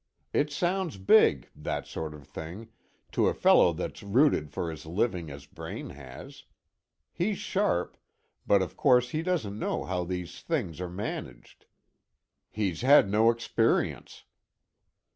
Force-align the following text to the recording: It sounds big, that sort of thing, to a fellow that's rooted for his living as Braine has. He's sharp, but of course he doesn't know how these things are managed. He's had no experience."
It 0.33 0.49
sounds 0.51 0.97
big, 0.97 1.47
that 1.55 1.85
sort 1.85 2.15
of 2.15 2.25
thing, 2.25 2.69
to 3.11 3.27
a 3.27 3.35
fellow 3.35 3.71
that's 3.71 4.01
rooted 4.01 4.49
for 4.49 4.71
his 4.71 4.87
living 4.87 5.29
as 5.29 5.45
Braine 5.45 5.91
has. 5.91 6.45
He's 7.13 7.37
sharp, 7.37 7.95
but 8.47 8.63
of 8.63 8.75
course 8.75 9.11
he 9.11 9.21
doesn't 9.21 9.59
know 9.59 9.83
how 9.85 10.03
these 10.03 10.41
things 10.41 10.81
are 10.81 10.89
managed. 10.89 11.67
He's 12.49 12.81
had 12.81 13.11
no 13.11 13.29
experience." 13.29 14.23